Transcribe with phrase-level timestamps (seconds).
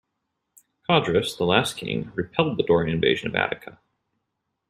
[0.89, 3.77] Codrus, the last king, repelled the Dorian Invasion of Attica.